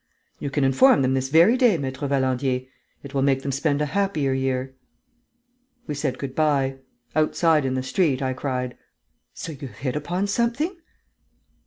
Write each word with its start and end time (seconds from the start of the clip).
"You 0.39 0.49
can 0.49 0.63
inform 0.63 1.03
them 1.03 1.13
this 1.13 1.29
very 1.29 1.55
day, 1.57 1.77
Maître 1.77 2.09
Valandier. 2.09 2.65
It 3.03 3.13
will 3.13 3.21
make 3.21 3.43
them 3.43 3.51
spend 3.51 3.83
a 3.83 3.93
happier 3.93 4.33
year." 4.33 4.73
We 5.85 5.93
said 5.93 6.17
good 6.17 6.33
bye. 6.33 6.77
Outside, 7.15 7.65
in 7.65 7.75
the 7.75 7.83
street, 7.83 8.19
I 8.19 8.33
cried: 8.33 8.75
"So 9.35 9.51
you 9.51 9.67
have 9.67 9.77
hit 9.77 9.95
upon 9.95 10.25
something?" 10.25 10.75